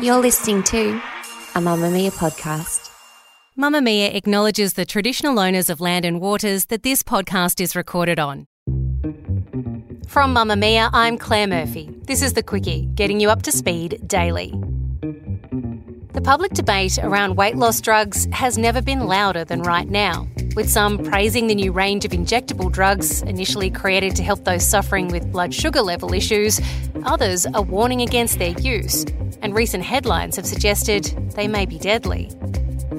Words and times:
You're 0.00 0.18
listening 0.18 0.64
to 0.64 0.90
a 1.54 1.60
Mamamia 1.60 2.10
podcast. 2.10 2.90
Mamamia 3.56 4.12
acknowledges 4.12 4.72
the 4.72 4.84
traditional 4.84 5.38
owners 5.38 5.70
of 5.70 5.80
land 5.80 6.04
and 6.04 6.20
waters 6.20 6.64
that 6.66 6.82
this 6.82 7.04
podcast 7.04 7.60
is 7.60 7.76
recorded 7.76 8.18
on. 8.18 8.48
From 10.08 10.34
Mamamia, 10.34 10.90
I'm 10.92 11.16
Claire 11.18 11.46
Murphy. 11.46 11.88
This 12.02 12.20
is 12.20 12.32
The 12.32 12.42
Quicky, 12.42 12.92
getting 12.96 13.20
you 13.20 13.30
up 13.30 13.42
to 13.42 13.52
speed 13.52 14.00
daily. 14.08 14.52
The 16.14 16.22
public 16.22 16.52
debate 16.52 16.98
around 16.98 17.36
weight 17.36 17.54
loss 17.54 17.80
drugs 17.80 18.26
has 18.32 18.58
never 18.58 18.82
been 18.82 19.06
louder 19.06 19.44
than 19.44 19.62
right 19.62 19.88
now, 19.88 20.26
with 20.56 20.68
some 20.68 20.98
praising 20.98 21.46
the 21.46 21.54
new 21.54 21.70
range 21.70 22.04
of 22.04 22.10
injectable 22.10 22.72
drugs 22.72 23.22
initially 23.22 23.70
created 23.70 24.16
to 24.16 24.24
help 24.24 24.42
those 24.42 24.66
suffering 24.66 25.06
with 25.08 25.30
blood 25.30 25.54
sugar 25.54 25.80
level 25.80 26.12
issues. 26.12 26.60
Others 27.04 27.46
are 27.46 27.62
warning 27.62 28.00
against 28.00 28.40
their 28.40 28.58
use, 28.58 29.04
and 29.42 29.54
recent 29.54 29.84
headlines 29.84 30.36
have 30.36 30.46
suggested 30.46 31.04
they 31.34 31.48
may 31.48 31.66
be 31.66 31.78
deadly. 31.78 32.30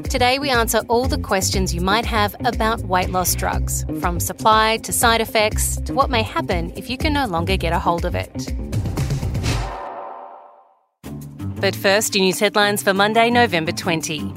Today, 0.10 0.40
we 0.40 0.50
answer 0.50 0.82
all 0.88 1.08
the 1.08 1.18
questions 1.18 1.74
you 1.74 1.82
might 1.82 2.06
have 2.06 2.36
about 2.46 2.82
weight 2.82 3.10
loss 3.10 3.36
drugs, 3.36 3.86
from 4.00 4.20
supply 4.20 4.78
to 4.78 4.92
side 4.92 5.22
effects 5.22 5.76
to 5.82 5.94
what 5.94 6.10
may 6.10 6.24
happen 6.24 6.72
if 6.76 6.90
you 6.90 6.98
can 6.98 7.14
no 7.14 7.28
longer 7.28 7.58
get 7.58 7.74
a 7.74 7.80
hold 7.80 8.06
of 8.06 8.16
it. 8.16 8.54
But 11.62 11.76
first, 11.76 12.16
your 12.16 12.24
news 12.24 12.40
headlines 12.40 12.82
for 12.82 12.94
Monday, 12.94 13.30
November 13.30 13.72
20. 13.72 14.34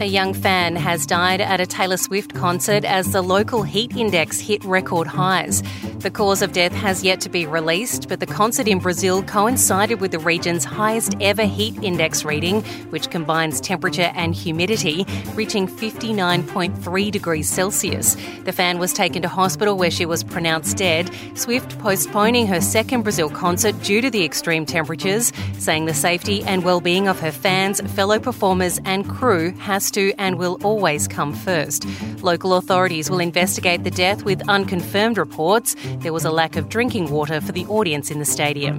A 0.00 0.06
young 0.06 0.34
fan 0.34 0.74
has 0.76 1.06
died 1.06 1.40
at 1.40 1.60
a 1.60 1.66
Taylor 1.66 1.96
Swift 1.96 2.34
concert 2.34 2.84
as 2.84 3.12
the 3.12 3.22
local 3.22 3.62
heat 3.62 3.96
index 3.96 4.40
hit 4.40 4.64
record 4.64 5.06
highs. 5.06 5.62
The 6.04 6.10
cause 6.10 6.42
of 6.42 6.52
death 6.52 6.72
has 6.72 7.02
yet 7.02 7.22
to 7.22 7.30
be 7.30 7.46
released, 7.46 8.10
but 8.10 8.20
the 8.20 8.26
concert 8.26 8.68
in 8.68 8.78
Brazil 8.78 9.22
coincided 9.22 10.02
with 10.02 10.10
the 10.10 10.18
region's 10.18 10.62
highest 10.62 11.14
ever 11.18 11.44
heat 11.44 11.82
index 11.82 12.26
reading, 12.26 12.62
which 12.90 13.08
combines 13.08 13.58
temperature 13.58 14.12
and 14.14 14.34
humidity, 14.34 15.06
reaching 15.34 15.66
59.3 15.66 17.10
degrees 17.10 17.48
Celsius. 17.48 18.18
The 18.44 18.52
fan 18.52 18.78
was 18.78 18.92
taken 18.92 19.22
to 19.22 19.28
hospital 19.28 19.78
where 19.78 19.90
she 19.90 20.04
was 20.04 20.22
pronounced 20.22 20.76
dead, 20.76 21.10
Swift 21.36 21.78
postponing 21.78 22.48
her 22.48 22.60
second 22.60 23.00
Brazil 23.00 23.30
concert 23.30 23.80
due 23.82 24.02
to 24.02 24.10
the 24.10 24.26
extreme 24.26 24.66
temperatures, 24.66 25.32
saying 25.58 25.86
the 25.86 25.94
safety 25.94 26.42
and 26.42 26.64
well-being 26.64 27.08
of 27.08 27.18
her 27.20 27.32
fans, 27.32 27.80
fellow 27.94 28.18
performers 28.18 28.78
and 28.84 29.08
crew 29.08 29.52
has 29.52 29.90
to 29.92 30.12
and 30.18 30.36
will 30.36 30.58
always 30.64 31.08
come 31.08 31.32
first. 31.32 31.86
Local 32.22 32.52
authorities 32.52 33.08
will 33.08 33.20
investigate 33.20 33.84
the 33.84 33.90
death 33.90 34.22
with 34.26 34.46
unconfirmed 34.50 35.16
reports. 35.16 35.74
There 36.00 36.12
was 36.12 36.24
a 36.24 36.30
lack 36.30 36.56
of 36.56 36.68
drinking 36.68 37.10
water 37.10 37.40
for 37.40 37.52
the 37.52 37.66
audience 37.66 38.10
in 38.10 38.18
the 38.18 38.24
stadium. 38.24 38.78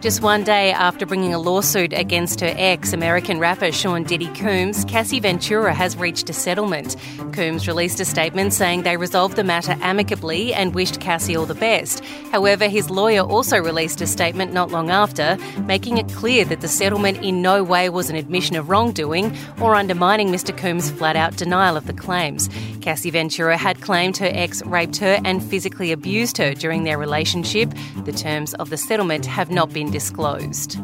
Just 0.00 0.22
one 0.22 0.44
day 0.44 0.70
after 0.70 1.04
bringing 1.04 1.34
a 1.34 1.40
lawsuit 1.40 1.92
against 1.92 2.38
her 2.38 2.54
ex, 2.56 2.92
American 2.92 3.40
rapper 3.40 3.72
Sean 3.72 4.04
Diddy 4.04 4.28
Combs, 4.28 4.84
Cassie 4.84 5.18
Ventura 5.18 5.74
has 5.74 5.96
reached 5.96 6.30
a 6.30 6.32
settlement. 6.32 6.94
Combs 7.32 7.66
released 7.66 7.98
a 7.98 8.04
statement 8.04 8.52
saying 8.52 8.84
they 8.84 8.96
resolved 8.96 9.34
the 9.34 9.42
matter 9.42 9.76
amicably 9.82 10.54
and 10.54 10.72
wished 10.72 11.00
Cassie 11.00 11.34
all 11.34 11.46
the 11.46 11.54
best. 11.56 12.04
However, 12.30 12.68
his 12.68 12.90
lawyer 12.90 13.22
also 13.22 13.58
released 13.58 14.00
a 14.00 14.06
statement 14.06 14.52
not 14.52 14.70
long 14.70 14.88
after, 14.88 15.36
making 15.62 15.98
it 15.98 16.08
clear 16.10 16.44
that 16.44 16.60
the 16.60 16.68
settlement 16.68 17.24
in 17.24 17.42
no 17.42 17.64
way 17.64 17.88
was 17.88 18.08
an 18.08 18.14
admission 18.14 18.54
of 18.54 18.70
wrongdoing 18.70 19.36
or 19.60 19.74
undermining 19.74 20.28
Mr. 20.28 20.56
Combs' 20.56 20.92
flat 20.92 21.16
out 21.16 21.36
denial 21.36 21.76
of 21.76 21.88
the 21.88 21.92
claims. 21.92 22.48
Cassie 22.88 23.10
Ventura 23.10 23.58
had 23.58 23.82
claimed 23.82 24.16
her 24.16 24.30
ex 24.32 24.62
raped 24.64 24.96
her 24.96 25.20
and 25.22 25.44
physically 25.44 25.92
abused 25.92 26.38
her 26.38 26.54
during 26.54 26.84
their 26.84 26.96
relationship. 26.96 27.70
The 28.06 28.12
terms 28.12 28.54
of 28.54 28.70
the 28.70 28.78
settlement 28.78 29.26
have 29.26 29.50
not 29.50 29.74
been 29.74 29.90
disclosed. 29.90 30.78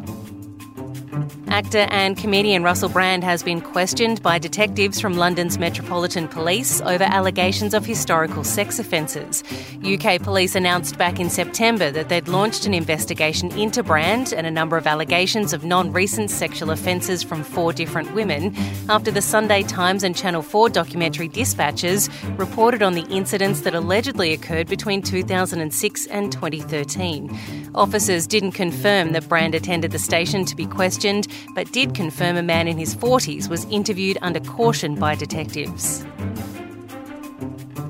Actor 1.55 1.87
and 1.91 2.17
comedian 2.17 2.65
Russell 2.65 2.89
Brand 2.89 3.23
has 3.23 3.45
been 3.45 3.61
questioned 3.61 4.21
by 4.25 4.41
detectives 4.41 5.01
from 5.01 5.15
London's 5.15 5.57
Metropolitan 5.57 6.27
Police 6.27 6.81
over 6.81 7.05
allegations 7.05 7.75
of 7.75 7.87
historical 7.87 8.43
sex 8.43 8.81
offences. 8.81 9.45
UK 9.85 10.21
police 10.21 10.57
announced 10.57 10.99
back 10.99 11.21
in 11.21 11.31
September 11.31 11.93
that 11.93 12.09
they'd 12.09 12.27
launched 12.27 12.67
an 12.67 12.75
investigation 12.75 13.57
into 13.57 13.85
Brand 13.85 14.33
and 14.33 14.49
a 14.49 14.51
number 14.51 14.77
of 14.77 14.89
allegations 14.89 15.53
of 15.53 15.65
non 15.65 15.93
recent 15.93 16.29
sexual 16.29 16.73
offences 16.73 17.23
from 17.23 17.45
four 17.45 17.73
different 17.73 18.13
women 18.15 18.53
after 18.89 19.13
the 19.13 19.23
Sunday 19.23 19.63
Times 19.63 20.03
and 20.03 20.17
Channel 20.17 20.43
4 20.43 20.71
documentary 20.71 21.29
Dispatches 21.29 22.11
reported 22.31 22.83
on 22.83 22.95
the 22.95 23.07
incidents 23.11 23.61
that 23.61 23.77
allegedly 23.77 24.33
occurred 24.33 24.67
between 24.67 25.03
2006 25.03 26.07
and 26.09 26.33
2013. 26.33 27.71
Officers 27.77 28.27
didn't 28.27 28.53
confirm 28.53 29.13
that 29.13 29.29
Brand 29.29 29.55
attended 29.55 29.93
the 29.93 30.01
station 30.01 30.45
to 30.47 30.57
be 30.57 30.67
questioned, 30.67 31.29
but 31.55 31.71
did 31.73 31.95
confirm 31.95 32.37
a 32.37 32.43
man 32.43 32.69
in 32.69 32.79
his 32.79 32.95
40s 32.95 33.49
was 33.49 33.65
interviewed 33.67 34.19
under 34.23 34.41
caution 34.41 34.95
by 34.95 35.15
detectives. 35.15 36.05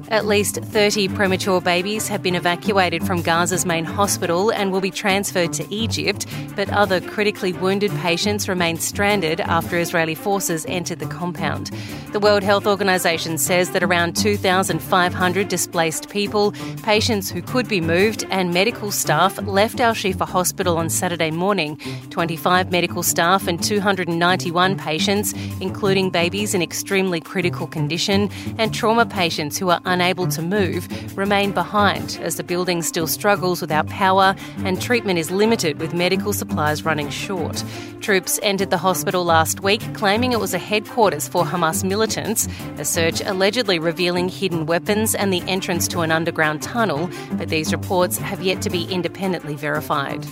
At 0.09 0.27
least 0.27 0.57
30 0.57 1.09
premature 1.09 1.61
babies 1.61 2.09
have 2.09 2.23
been 2.23 2.35
evacuated 2.35 3.05
from 3.05 3.23
Gaza's 3.23 3.65
main 3.65 3.85
hospital 3.85 4.51
and 4.51 4.71
will 4.71 4.83
be 4.83 4.91
transferred 4.91 5.53
to 5.55 5.75
Egypt, 5.75 6.27
but 6.55 6.71
other 6.71 7.01
critically 7.01 7.53
wounded 7.55 7.91
patients 7.97 8.49
remain 8.49 8.77
stranded 8.77 9.41
after 9.41 9.79
Israeli 9.79 10.15
forces 10.15 10.67
entered 10.69 10.99
the 10.99 11.07
compound. 11.07 11.71
The 12.13 12.21
World 12.21 12.43
Health 12.43 12.67
Organization 12.67 13.39
says 13.39 13.71
that 13.71 13.83
around 13.83 14.15
2,500 14.15 15.49
displaced 15.49 16.11
people, 16.11 16.53
patients 16.83 17.31
who 17.31 17.41
could 17.41 17.67
be 17.67 17.81
moved, 17.81 18.27
and 18.31 18.53
medical 18.53 18.93
staff 18.93 19.41
left 19.43 19.81
Al 19.81 19.95
Shifa 19.95 20.29
Hospital 20.29 20.77
on 20.77 20.91
Saturday 20.91 21.31
morning. 21.31 21.79
25 22.11 22.71
medical 22.71 23.03
staff 23.03 23.49
and 23.49 23.63
291 23.63 24.77
patients, 24.77 25.33
including 25.61 26.11
babies 26.11 26.55
in 26.55 26.63
extremely 26.63 27.21
critical 27.21 27.67
condition 27.67 28.31
and 28.59 28.73
trauma 28.75 29.07
patients 29.07 29.59
who 29.59 29.71
are 29.71 29.81
unable 29.95 30.27
to 30.27 30.43
move, 30.43 31.17
remain 31.17 31.53
behind 31.53 32.19
as 32.21 32.37
the 32.37 32.45
building 32.45 32.83
still 32.83 33.07
struggles 33.07 33.61
without 33.61 33.87
power 33.87 34.35
and 34.59 34.83
treatment 34.83 35.19
is 35.19 35.31
limited 35.31 35.79
with 35.79 35.95
medical 35.95 36.33
supplies 36.33 36.85
running 36.85 37.09
short. 37.09 37.65
Troops 38.01 38.41
entered 38.43 38.71
the 38.71 38.79
hospital 38.79 39.25
last 39.25 39.61
week 39.61 39.83
claiming 39.95 40.33
it 40.33 40.41
was 40.41 40.53
a 40.53 40.59
headquarters 40.59 41.29
for 41.29 41.45
Hamas 41.45 41.85
militants, 41.85 42.49
a 42.77 42.85
search 42.85 43.23
allegedly 43.25 43.79
revealing 43.79 44.29
hidden 44.29 44.67
weapons 44.67 45.15
and 45.15 45.33
the 45.33 45.43
entrance 45.49 45.87
to 45.89 46.01
an 46.01 46.11
underground 46.11 46.63
tunnel, 46.63 47.09
but 47.35 47.49
these 47.49 47.73
reports 47.73 48.19
have 48.19 48.43
yet 48.43 48.61
to 48.63 48.71
be 48.71 48.85
independently 48.93 49.55
verified. 49.55 50.27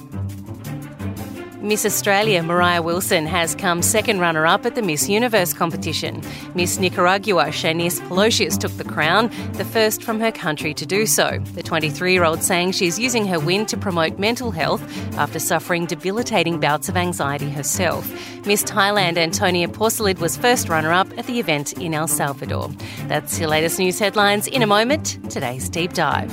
Miss 1.63 1.87
Australia 1.87 2.43
Moraya 2.43 2.83
Wilson 2.83 3.25
has 3.25 3.55
come 3.55 3.83
second 3.83 4.19
runner 4.19 4.45
up 4.45 4.67
at 4.67 4.75
the 4.75 4.83
Miss 4.83 5.09
Universe 5.09 5.53
competition. 5.53 6.21
Miss 6.57 6.81
Nicaragua 6.81 7.47
Sheynnis 7.47 8.01
Palacios 8.09 8.59
took 8.59 8.73
the 8.79 8.85
crown, 8.85 9.31
the 9.53 9.65
first 9.65 10.03
from 10.03 10.19
her 10.19 10.33
country 10.33 10.75
to 10.75 10.85
do 10.85 11.07
so. 11.07 11.39
The 11.55 11.63
23 11.63 12.15
year 12.15 12.25
old 12.25 12.43
saying 12.43 12.73
she's 12.73 12.99
using 12.99 13.27
her 13.29 13.39
win 13.39 13.65
to 13.67 13.77
promote 13.77 14.19
mental 14.19 14.51
health 14.51 14.83
after 15.17 15.39
suffering 15.39 15.87
debilitating 15.87 16.59
bouts 16.59 16.89
of 16.89 16.97
anxiety 16.97 17.49
herself. 17.49 18.11
Miss 18.45 18.65
Thailand 18.65 19.17
Anntonia 19.17 19.69
Porsild 19.69 20.19
was 20.19 20.37
first 20.37 20.69
runner 20.69 20.91
up 20.91 21.17
at 21.17 21.29
the 21.29 21.39
event 21.39 21.75
in 21.75 21.95
El 21.95 22.09
Salvador. 22.09 22.71
That's 23.07 23.39
your 23.39 23.49
latest 23.49 23.79
news 23.79 24.01
headlines 24.01 24.49
in 24.49 24.63
a 24.63 24.67
moment. 24.67 25.31
Today's 25.31 25.69
deep 25.69 25.93
dive. 25.93 26.33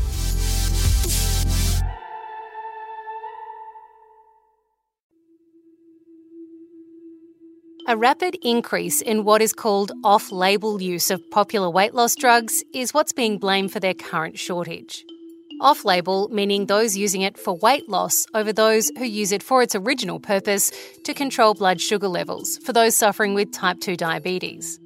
A 7.91 7.97
rapid 7.97 8.37
increase 8.41 9.01
in 9.01 9.25
what 9.25 9.41
is 9.41 9.51
called 9.51 9.91
off 10.05 10.31
label 10.31 10.81
use 10.81 11.11
of 11.11 11.29
popular 11.29 11.69
weight 11.69 11.93
loss 11.93 12.15
drugs 12.15 12.63
is 12.73 12.93
what's 12.93 13.11
being 13.11 13.37
blamed 13.37 13.73
for 13.73 13.81
their 13.81 13.93
current 13.93 14.39
shortage. 14.39 15.03
Off 15.59 15.83
label 15.83 16.29
meaning 16.29 16.67
those 16.67 16.95
using 16.95 17.21
it 17.21 17.37
for 17.37 17.57
weight 17.57 17.89
loss 17.89 18.25
over 18.33 18.53
those 18.53 18.93
who 18.97 19.03
use 19.03 19.33
it 19.33 19.43
for 19.43 19.61
its 19.61 19.75
original 19.75 20.21
purpose 20.21 20.71
to 21.03 21.13
control 21.13 21.53
blood 21.53 21.81
sugar 21.81 22.07
levels 22.07 22.59
for 22.59 22.71
those 22.71 22.95
suffering 22.95 23.33
with 23.33 23.51
type 23.51 23.81
2 23.81 23.97
diabetes. 23.97 24.79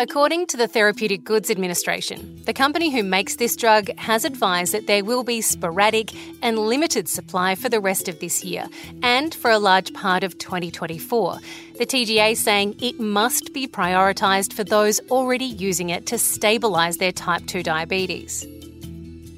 According 0.00 0.46
to 0.46 0.56
the 0.56 0.68
Therapeutic 0.68 1.24
Goods 1.24 1.50
Administration, 1.50 2.40
the 2.44 2.52
company 2.52 2.88
who 2.88 3.02
makes 3.02 3.34
this 3.34 3.56
drug 3.56 3.90
has 3.98 4.24
advised 4.24 4.72
that 4.72 4.86
there 4.86 5.04
will 5.04 5.24
be 5.24 5.40
sporadic 5.40 6.12
and 6.40 6.56
limited 6.56 7.08
supply 7.08 7.56
for 7.56 7.68
the 7.68 7.80
rest 7.80 8.06
of 8.06 8.20
this 8.20 8.44
year 8.44 8.68
and 9.02 9.34
for 9.34 9.50
a 9.50 9.58
large 9.58 9.92
part 9.94 10.22
of 10.22 10.38
2024. 10.38 11.40
The 11.78 11.84
TGA 11.86 12.36
saying 12.36 12.76
it 12.80 13.00
must 13.00 13.52
be 13.52 13.66
prioritised 13.66 14.52
for 14.52 14.62
those 14.62 15.00
already 15.10 15.46
using 15.46 15.90
it 15.90 16.06
to 16.06 16.14
stabilise 16.14 16.98
their 16.98 17.10
type 17.10 17.46
2 17.46 17.64
diabetes. 17.64 18.46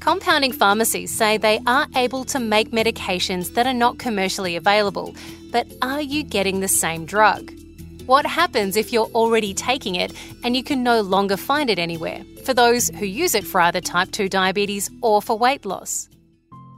Compounding 0.00 0.52
pharmacies 0.52 1.10
say 1.10 1.38
they 1.38 1.60
are 1.66 1.86
able 1.96 2.26
to 2.26 2.38
make 2.38 2.70
medications 2.70 3.54
that 3.54 3.66
are 3.66 3.72
not 3.72 3.98
commercially 3.98 4.56
available, 4.56 5.16
but 5.52 5.66
are 5.80 6.02
you 6.02 6.22
getting 6.22 6.60
the 6.60 6.68
same 6.68 7.06
drug? 7.06 7.50
What 8.10 8.26
happens 8.26 8.76
if 8.76 8.92
you're 8.92 9.08
already 9.14 9.54
taking 9.54 9.94
it 9.94 10.12
and 10.42 10.56
you 10.56 10.64
can 10.64 10.82
no 10.82 11.00
longer 11.00 11.36
find 11.36 11.70
it 11.70 11.78
anywhere, 11.78 12.24
for 12.42 12.52
those 12.52 12.88
who 12.88 13.06
use 13.06 13.36
it 13.36 13.44
for 13.44 13.60
either 13.60 13.80
type 13.80 14.10
2 14.10 14.28
diabetes 14.28 14.90
or 15.00 15.22
for 15.22 15.38
weight 15.38 15.64
loss? 15.64 16.08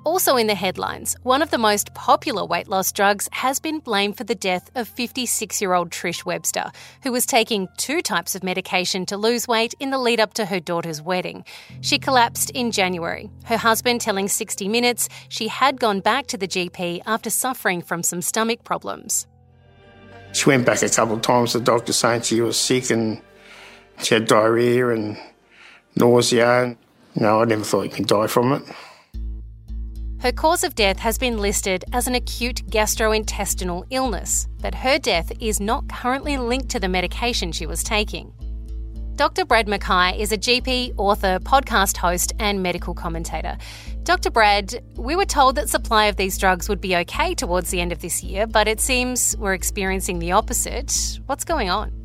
Also 0.04 0.36
in 0.36 0.46
the 0.46 0.54
headlines, 0.54 1.16
one 1.22 1.40
of 1.40 1.50
the 1.50 1.56
most 1.56 1.94
popular 1.94 2.44
weight 2.44 2.68
loss 2.68 2.92
drugs 2.92 3.30
has 3.32 3.58
been 3.58 3.78
blamed 3.78 4.18
for 4.18 4.24
the 4.24 4.34
death 4.34 4.70
of 4.74 4.86
56 4.86 5.58
year 5.62 5.72
old 5.72 5.88
Trish 5.88 6.26
Webster, 6.26 6.70
who 7.02 7.10
was 7.10 7.24
taking 7.24 7.66
two 7.78 8.02
types 8.02 8.34
of 8.34 8.44
medication 8.44 9.06
to 9.06 9.16
lose 9.16 9.48
weight 9.48 9.72
in 9.80 9.88
the 9.88 9.96
lead 9.96 10.20
up 10.20 10.34
to 10.34 10.44
her 10.44 10.60
daughter's 10.60 11.00
wedding. 11.00 11.46
She 11.80 11.98
collapsed 11.98 12.50
in 12.50 12.72
January, 12.72 13.30
her 13.44 13.56
husband 13.56 14.02
telling 14.02 14.28
60 14.28 14.68
Minutes 14.68 15.08
she 15.30 15.48
had 15.48 15.80
gone 15.80 16.00
back 16.00 16.26
to 16.26 16.36
the 16.36 16.46
GP 16.46 17.00
after 17.06 17.30
suffering 17.30 17.80
from 17.80 18.02
some 18.02 18.20
stomach 18.20 18.64
problems. 18.64 19.26
She 20.32 20.48
went 20.48 20.64
back 20.64 20.82
a 20.82 20.88
couple 20.88 21.16
of 21.16 21.22
times, 21.22 21.52
the 21.52 21.60
doctor 21.60 21.92
saying 21.92 22.22
she 22.22 22.40
was 22.40 22.56
sick 22.56 22.90
and 22.90 23.20
she 24.02 24.14
had 24.14 24.26
diarrhea 24.26 24.88
and 24.88 25.16
nausea. 25.96 26.62
And, 26.62 26.76
no, 27.14 27.42
I 27.42 27.44
never 27.44 27.64
thought 27.64 27.82
you 27.82 27.90
could 27.90 28.06
die 28.06 28.26
from 28.26 28.52
it. 28.52 28.62
Her 30.20 30.32
cause 30.32 30.62
of 30.62 30.76
death 30.76 31.00
has 31.00 31.18
been 31.18 31.38
listed 31.38 31.84
as 31.92 32.06
an 32.06 32.14
acute 32.14 32.62
gastrointestinal 32.70 33.84
illness, 33.90 34.46
but 34.60 34.72
her 34.76 34.96
death 34.98 35.32
is 35.40 35.58
not 35.58 35.88
currently 35.88 36.36
linked 36.36 36.68
to 36.70 36.80
the 36.80 36.88
medication 36.88 37.50
she 37.50 37.66
was 37.66 37.82
taking. 37.82 38.32
Dr. 39.16 39.44
Brad 39.44 39.66
McKay 39.66 40.18
is 40.18 40.32
a 40.32 40.38
GP, 40.38 40.94
author, 40.96 41.38
podcast 41.40 41.98
host, 41.98 42.32
and 42.38 42.62
medical 42.62 42.94
commentator. 42.94 43.58
Dr. 44.04 44.30
Brad, 44.30 44.82
we 44.96 45.14
were 45.14 45.26
told 45.26 45.56
that 45.56 45.68
supply 45.68 46.06
of 46.06 46.16
these 46.16 46.38
drugs 46.38 46.66
would 46.68 46.80
be 46.80 46.96
okay 46.96 47.34
towards 47.34 47.70
the 47.70 47.80
end 47.80 47.92
of 47.92 48.00
this 48.00 48.24
year, 48.24 48.46
but 48.46 48.68
it 48.68 48.80
seems 48.80 49.36
we're 49.36 49.52
experiencing 49.52 50.18
the 50.18 50.32
opposite. 50.32 51.20
What's 51.26 51.44
going 51.44 51.68
on? 51.68 52.01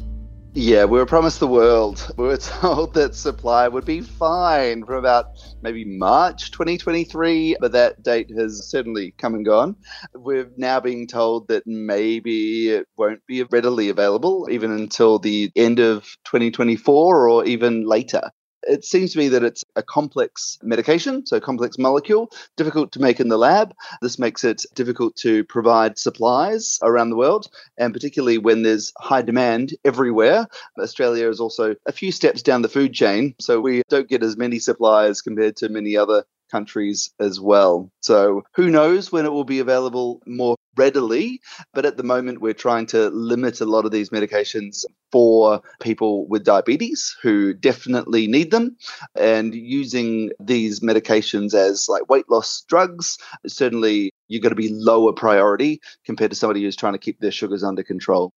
Yeah, 0.53 0.85
we 0.85 0.97
were 0.97 1.05
promised 1.05 1.39
the 1.39 1.47
world. 1.47 2.05
We 2.17 2.25
were 2.25 2.37
told 2.37 2.95
that 2.95 3.15
supply 3.15 3.67
would 3.67 3.85
be 3.85 4.01
fine 4.01 4.83
from 4.85 4.95
about 4.97 5.27
maybe 5.61 5.85
March 5.85 6.51
2023, 6.51 7.57
but 7.61 7.73
that 7.73 8.01
date 8.03 8.31
has 8.37 8.67
certainly 8.69 9.13
come 9.17 9.35
and 9.35 9.45
gone. 9.45 9.75
We're 10.15 10.49
now 10.57 10.79
being 10.79 11.07
told 11.07 11.47
that 11.49 11.63
maybe 11.67 12.69
it 12.69 12.87
won't 12.97 13.25
be 13.27 13.43
readily 13.43 13.89
available 13.89 14.47
even 14.51 14.71
until 14.71 15.19
the 15.19 15.51
end 15.55 15.79
of 15.79 16.03
2024 16.25 17.29
or 17.29 17.45
even 17.45 17.85
later. 17.85 18.21
It 18.67 18.83
seems 18.83 19.13
to 19.13 19.17
me 19.17 19.29
that 19.29 19.43
it's 19.43 19.63
a 19.75 19.83
complex 19.83 20.59
medication, 20.61 21.25
so 21.25 21.39
complex 21.39 21.77
molecule, 21.77 22.31
difficult 22.57 22.91
to 22.91 23.01
make 23.01 23.19
in 23.19 23.29
the 23.29 23.37
lab. 23.37 23.73
This 24.01 24.19
makes 24.19 24.43
it 24.43 24.65
difficult 24.75 25.15
to 25.17 25.43
provide 25.45 25.97
supplies 25.97 26.77
around 26.83 27.09
the 27.09 27.15
world, 27.15 27.49
and 27.77 27.93
particularly 27.93 28.37
when 28.37 28.63
there's 28.63 28.91
high 28.97 29.21
demand 29.21 29.73
everywhere. 29.85 30.47
Australia 30.77 31.29
is 31.29 31.39
also 31.39 31.75
a 31.85 31.91
few 31.91 32.11
steps 32.11 32.41
down 32.41 32.61
the 32.61 32.69
food 32.69 32.93
chain, 32.93 33.35
so 33.39 33.61
we 33.61 33.83
don't 33.89 34.09
get 34.09 34.23
as 34.23 34.35
many 34.35 34.59
supplies 34.59 35.21
compared 35.21 35.55
to 35.57 35.69
many 35.69 35.95
other 35.95 36.25
countries 36.51 37.13
as 37.19 37.39
well. 37.39 37.91
So 38.01 38.43
who 38.55 38.69
knows 38.69 39.11
when 39.11 39.25
it 39.25 39.31
will 39.31 39.43
be 39.43 39.59
available 39.59 40.21
more 40.25 40.56
readily, 40.77 41.41
but 41.73 41.85
at 41.85 41.97
the 41.97 42.03
moment 42.03 42.41
we're 42.41 42.53
trying 42.53 42.85
to 42.87 43.09
limit 43.09 43.61
a 43.61 43.65
lot 43.65 43.85
of 43.85 43.91
these 43.91 44.09
medications 44.09 44.85
for 45.11 45.61
people 45.81 46.27
with 46.27 46.43
diabetes 46.43 47.15
who 47.21 47.53
definitely 47.53 48.27
need 48.27 48.51
them 48.51 48.75
and 49.15 49.55
using 49.55 50.31
these 50.39 50.81
medications 50.81 51.53
as 51.53 51.87
like 51.87 52.09
weight 52.09 52.29
loss 52.29 52.63
drugs 52.67 53.17
certainly 53.45 54.11
you're 54.27 54.41
going 54.41 54.51
to 54.51 54.55
be 54.55 54.69
lower 54.69 55.13
priority 55.13 55.79
compared 56.05 56.31
to 56.31 56.37
somebody 56.37 56.63
who's 56.63 56.75
trying 56.75 56.93
to 56.93 56.99
keep 56.99 57.19
their 57.19 57.31
sugars 57.31 57.63
under 57.63 57.83
control. 57.83 58.33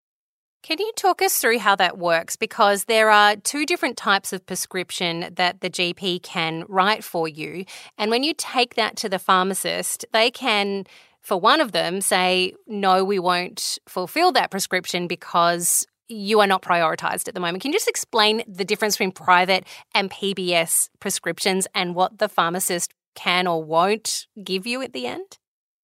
Can 0.62 0.78
you 0.80 0.90
talk 0.96 1.22
us 1.22 1.38
through 1.38 1.60
how 1.60 1.76
that 1.76 1.98
works? 1.98 2.34
Because 2.34 2.84
there 2.84 3.10
are 3.10 3.36
two 3.36 3.64
different 3.64 3.96
types 3.96 4.32
of 4.32 4.44
prescription 4.44 5.32
that 5.36 5.60
the 5.60 5.70
GP 5.70 6.22
can 6.22 6.64
write 6.68 7.04
for 7.04 7.28
you. 7.28 7.64
And 7.96 8.10
when 8.10 8.24
you 8.24 8.34
take 8.36 8.74
that 8.74 8.96
to 8.96 9.08
the 9.08 9.20
pharmacist, 9.20 10.04
they 10.12 10.30
can, 10.32 10.84
for 11.28 11.38
one 11.38 11.60
of 11.60 11.72
them, 11.72 12.00
say, 12.00 12.54
no, 12.66 13.04
we 13.04 13.18
won't 13.18 13.78
fulfill 13.86 14.32
that 14.32 14.50
prescription 14.50 15.06
because 15.06 15.86
you 16.08 16.40
are 16.40 16.46
not 16.46 16.62
prioritized 16.62 17.28
at 17.28 17.34
the 17.34 17.40
moment. 17.40 17.60
Can 17.60 17.70
you 17.70 17.76
just 17.76 17.86
explain 17.86 18.42
the 18.48 18.64
difference 18.64 18.94
between 18.96 19.12
private 19.12 19.66
and 19.94 20.10
PBS 20.10 20.88
prescriptions 21.00 21.66
and 21.74 21.94
what 21.94 22.16
the 22.16 22.30
pharmacist 22.30 22.94
can 23.14 23.46
or 23.46 23.62
won't 23.62 24.26
give 24.42 24.66
you 24.66 24.80
at 24.80 24.94
the 24.94 25.06
end? 25.06 25.36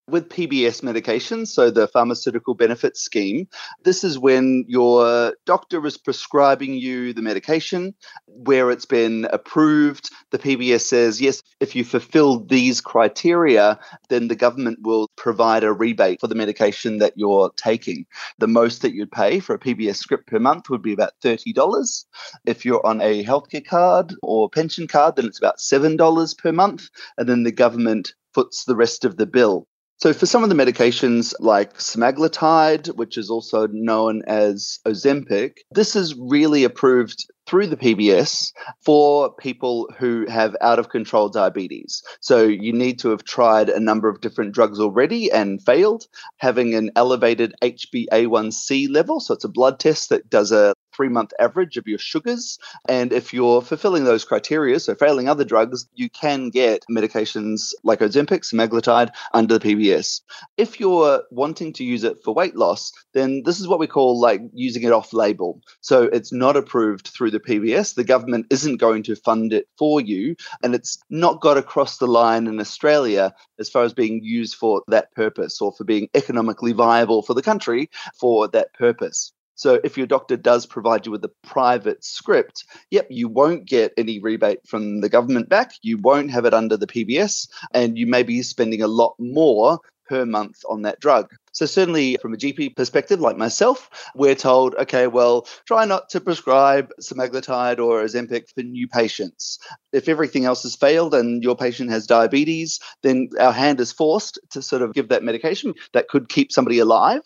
With 0.07 0.29
PBS 0.29 0.83
medications, 0.83 1.47
so 1.47 1.71
the 1.71 1.87
pharmaceutical 1.87 2.53
benefits 2.53 3.01
scheme, 3.01 3.47
this 3.83 4.03
is 4.03 4.19
when 4.19 4.63
your 4.67 5.33
doctor 5.45 5.83
is 5.85 5.97
prescribing 5.97 6.75
you 6.75 7.11
the 7.11 7.23
medication 7.23 7.93
where 8.27 8.69
it's 8.69 8.85
been 8.85 9.27
approved. 9.31 10.11
The 10.29 10.37
PBS 10.37 10.81
says, 10.81 11.19
yes, 11.19 11.41
if 11.59 11.75
you 11.75 11.83
fulfill 11.83 12.39
these 12.39 12.81
criteria, 12.81 13.79
then 14.09 14.27
the 14.27 14.35
government 14.35 14.79
will 14.83 15.09
provide 15.15 15.63
a 15.63 15.73
rebate 15.73 16.19
for 16.19 16.27
the 16.27 16.35
medication 16.35 16.99
that 16.99 17.13
you're 17.15 17.51
taking. 17.55 18.05
The 18.37 18.47
most 18.47 18.83
that 18.83 18.93
you'd 18.93 19.11
pay 19.11 19.39
for 19.39 19.55
a 19.55 19.59
PBS 19.59 19.95
script 19.95 20.27
per 20.27 20.37
month 20.37 20.69
would 20.69 20.83
be 20.83 20.93
about 20.93 21.13
$30. 21.23 22.05
If 22.45 22.63
you're 22.63 22.85
on 22.85 23.01
a 23.01 23.23
healthcare 23.23 23.65
card 23.65 24.13
or 24.21 24.51
pension 24.51 24.87
card, 24.87 25.15
then 25.15 25.25
it's 25.25 25.39
about 25.39 25.57
$7 25.57 26.37
per 26.37 26.51
month. 26.51 26.89
And 27.17 27.27
then 27.27 27.41
the 27.41 27.51
government 27.51 28.13
foots 28.35 28.65
the 28.65 28.75
rest 28.75 29.03
of 29.03 29.17
the 29.17 29.25
bill. 29.25 29.67
So, 29.97 30.11
for 30.11 30.25
some 30.25 30.43
of 30.43 30.49
the 30.49 30.55
medications 30.55 31.33
like 31.39 31.77
semaglutide, 31.77 32.95
which 32.95 33.17
is 33.17 33.29
also 33.29 33.67
known 33.67 34.23
as 34.27 34.79
Ozempic, 34.85 35.59
this 35.71 35.95
is 35.95 36.15
really 36.15 36.65
approved 36.65 37.25
through 37.47 37.67
the 37.67 37.77
PBS 37.77 38.51
for 38.81 39.33
people 39.35 39.89
who 39.97 40.25
have 40.27 40.55
out 40.61 40.79
of 40.79 40.89
control 40.89 41.29
diabetes. 41.29 42.01
So 42.19 42.43
you 42.43 42.73
need 42.73 42.99
to 42.99 43.09
have 43.09 43.23
tried 43.23 43.69
a 43.69 43.79
number 43.79 44.09
of 44.09 44.21
different 44.21 44.53
drugs 44.53 44.79
already 44.79 45.31
and 45.31 45.63
failed, 45.63 46.07
having 46.37 46.73
an 46.73 46.91
elevated 46.95 47.53
HbA1c 47.61 48.89
level. 48.89 49.19
So 49.19 49.33
it's 49.33 49.43
a 49.43 49.49
blood 49.49 49.79
test 49.79 50.09
that 50.09 50.29
does 50.29 50.51
a 50.51 50.73
three 50.95 51.09
month 51.09 51.33
average 51.39 51.77
of 51.77 51.87
your 51.87 51.99
sugars. 51.99 52.57
And 52.87 53.11
if 53.11 53.33
you're 53.33 53.61
fulfilling 53.61 54.05
those 54.05 54.25
criteria, 54.25 54.79
so 54.79 54.95
failing 54.95 55.27
other 55.27 55.43
drugs, 55.43 55.87
you 55.95 56.09
can 56.09 56.49
get 56.49 56.83
medications 56.89 57.73
like 57.83 57.99
Ozempic, 57.99 58.41
semaglutide 58.41 59.09
under 59.33 59.57
the 59.57 59.75
PBS. 59.75 60.21
If 60.57 60.79
you're 60.79 61.23
wanting 61.31 61.73
to 61.73 61.83
use 61.83 62.03
it 62.03 62.17
for 62.23 62.33
weight 62.33 62.55
loss, 62.55 62.91
then 63.13 63.43
this 63.45 63.59
is 63.59 63.67
what 63.67 63.79
we 63.79 63.87
call 63.87 64.19
like 64.19 64.41
using 64.53 64.83
it 64.83 64.91
off 64.91 65.13
label. 65.13 65.61
So 65.81 66.03
it's 66.03 66.31
not 66.31 66.55
approved 66.55 67.07
through 67.07 67.31
the 67.31 67.39
PBS. 67.39 67.95
The 67.95 68.03
government 68.03 68.47
isn't 68.49 68.77
going 68.77 69.03
to 69.03 69.15
fund 69.15 69.53
it 69.53 69.67
for 69.77 70.01
you, 70.01 70.35
and 70.63 70.75
it's 70.75 70.97
not 71.09 71.41
got 71.41 71.57
across 71.57 71.97
the 71.97 72.07
line 72.07 72.47
in 72.47 72.59
Australia 72.59 73.33
as 73.59 73.69
far 73.69 73.83
as 73.83 73.93
being 73.93 74.23
used 74.23 74.55
for 74.55 74.83
that 74.87 75.13
purpose 75.13 75.61
or 75.61 75.71
for 75.71 75.83
being 75.83 76.09
economically 76.13 76.73
viable 76.73 77.21
for 77.21 77.33
the 77.33 77.41
country 77.41 77.89
for 78.19 78.47
that 78.49 78.73
purpose. 78.73 79.31
So 79.55 79.79
if 79.83 79.97
your 79.97 80.07
doctor 80.07 80.37
does 80.37 80.65
provide 80.65 81.05
you 81.05 81.11
with 81.11 81.23
a 81.23 81.31
private 81.43 82.03
script, 82.03 82.65
yep, 82.91 83.07
you 83.09 83.27
won't 83.27 83.65
get 83.65 83.93
any 83.97 84.19
rebate 84.19 84.59
from 84.67 85.01
the 85.01 85.09
government 85.09 85.49
back. 85.49 85.71
You 85.81 85.97
won't 85.97 86.31
have 86.31 86.45
it 86.45 86.53
under 86.53 86.77
the 86.77 86.87
PBS, 86.87 87.49
and 87.73 87.97
you 87.97 88.05
may 88.05 88.23
be 88.23 88.41
spending 88.41 88.81
a 88.81 88.87
lot 88.87 89.15
more 89.17 89.79
per 90.07 90.25
month 90.25 90.61
on 90.69 90.83
that 90.83 90.99
drug. 90.99 91.33
So, 91.55 91.65
certainly 91.65 92.17
from 92.21 92.33
a 92.33 92.37
GP 92.37 92.75
perspective, 92.75 93.21
like 93.21 93.37
myself, 93.37 93.89
we're 94.13 94.35
told, 94.35 94.75
okay, 94.75 95.07
well, 95.07 95.47
try 95.65 95.85
not 95.85 96.09
to 96.09 96.19
prescribe 96.19 96.91
semaglutide 97.01 97.79
or 97.79 98.03
Ozempic 98.03 98.49
for 98.53 98.61
new 98.61 98.89
patients. 98.89 99.57
If 99.93 100.09
everything 100.09 100.43
else 100.43 100.63
has 100.63 100.75
failed 100.75 101.15
and 101.15 101.41
your 101.41 101.55
patient 101.55 101.89
has 101.91 102.05
diabetes, 102.05 102.81
then 103.03 103.29
our 103.39 103.53
hand 103.53 103.79
is 103.79 103.93
forced 103.93 104.37
to 104.49 104.61
sort 104.61 104.81
of 104.81 104.93
give 104.93 105.07
that 105.07 105.23
medication 105.23 105.73
that 105.93 106.09
could 106.09 106.27
keep 106.27 106.51
somebody 106.51 106.79
alive. 106.79 107.21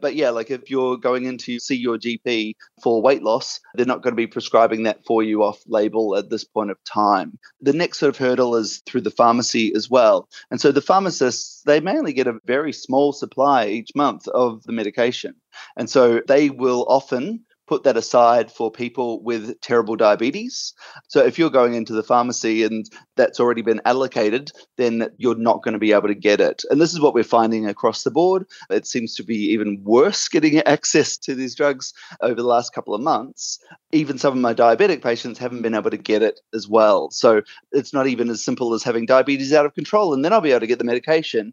But 0.00 0.16
yeah, 0.16 0.30
like 0.30 0.50
if 0.50 0.68
you're 0.68 0.96
going 0.96 1.26
in 1.26 1.38
to 1.38 1.60
see 1.60 1.76
your 1.76 1.98
GP 1.98 2.56
for 2.82 3.00
weight 3.00 3.22
loss, 3.22 3.60
they're 3.74 3.86
not 3.86 4.02
going 4.02 4.12
to 4.12 4.16
be 4.16 4.26
prescribing 4.26 4.82
that 4.84 5.04
for 5.06 5.22
you 5.22 5.44
off 5.44 5.62
label 5.68 6.16
at 6.16 6.30
this 6.30 6.42
point 6.42 6.72
of 6.72 6.82
time. 6.82 7.38
The 7.60 7.72
next 7.72 7.98
sort 7.98 8.10
of 8.10 8.16
hurdle 8.16 8.56
is 8.56 8.82
through 8.86 9.02
the 9.02 9.12
pharmacy 9.12 9.72
as 9.76 9.88
well. 9.88 10.28
And 10.50 10.60
so 10.60 10.72
the 10.72 10.80
pharmacists, 10.80 11.62
they 11.64 11.78
mainly 11.78 12.12
get 12.12 12.26
a 12.26 12.40
very 12.44 12.72
small 12.72 13.12
supply 13.12 13.67
each 13.68 13.90
month 13.94 14.26
of 14.28 14.62
the 14.64 14.72
medication. 14.72 15.34
And 15.76 15.88
so 15.88 16.20
they 16.26 16.50
will 16.50 16.84
often 16.88 17.44
put 17.68 17.84
that 17.84 17.96
aside 17.96 18.50
for 18.50 18.72
people 18.72 19.22
with 19.22 19.60
terrible 19.60 19.94
diabetes. 19.94 20.72
So 21.06 21.24
if 21.24 21.38
you're 21.38 21.50
going 21.50 21.74
into 21.74 21.92
the 21.92 22.02
pharmacy 22.02 22.64
and 22.64 22.88
that's 23.16 23.38
already 23.38 23.62
been 23.62 23.82
allocated, 23.84 24.50
then 24.78 25.10
you're 25.18 25.36
not 25.36 25.62
going 25.62 25.74
to 25.74 25.78
be 25.78 25.92
able 25.92 26.08
to 26.08 26.14
get 26.14 26.40
it. 26.40 26.64
And 26.70 26.80
this 26.80 26.92
is 26.92 27.00
what 27.00 27.14
we're 27.14 27.24
finding 27.24 27.68
across 27.68 28.02
the 28.02 28.10
board. 28.10 28.46
It 28.70 28.86
seems 28.86 29.14
to 29.16 29.22
be 29.22 29.36
even 29.52 29.82
worse 29.84 30.28
getting 30.28 30.58
access 30.66 31.16
to 31.18 31.34
these 31.34 31.54
drugs 31.54 31.92
over 32.22 32.34
the 32.34 32.42
last 32.42 32.72
couple 32.72 32.94
of 32.94 33.02
months. 33.02 33.58
Even 33.92 34.18
some 34.18 34.32
of 34.32 34.40
my 34.40 34.54
diabetic 34.54 35.02
patients 35.02 35.38
haven't 35.38 35.62
been 35.62 35.74
able 35.74 35.90
to 35.90 35.96
get 35.98 36.22
it 36.22 36.40
as 36.54 36.66
well. 36.66 37.10
So 37.10 37.42
it's 37.70 37.92
not 37.92 38.06
even 38.06 38.30
as 38.30 38.42
simple 38.42 38.72
as 38.72 38.82
having 38.82 39.04
diabetes 39.04 39.52
out 39.52 39.66
of 39.66 39.74
control 39.74 40.14
and 40.14 40.24
then 40.24 40.32
I'll 40.32 40.40
be 40.40 40.50
able 40.50 40.60
to 40.60 40.66
get 40.66 40.78
the 40.78 40.84
medication. 40.84 41.52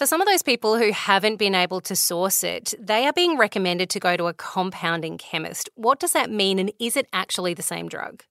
For 0.00 0.06
some 0.06 0.22
of 0.22 0.26
those 0.26 0.40
people 0.40 0.78
who 0.78 0.92
haven't 0.92 1.36
been 1.36 1.54
able 1.54 1.82
to 1.82 1.94
source 1.94 2.42
it, 2.42 2.72
they 2.80 3.06
are 3.06 3.12
being 3.12 3.36
recommended 3.36 3.90
to 3.90 4.00
go 4.00 4.16
to 4.16 4.28
a 4.28 4.32
compounding 4.32 5.18
chemist. 5.18 5.68
What 5.74 6.00
does 6.00 6.12
that 6.12 6.30
mean, 6.30 6.58
and 6.58 6.72
is 6.80 6.96
it 6.96 7.06
actually 7.12 7.52
the 7.52 7.60
same 7.60 7.86
drug? 7.86 8.22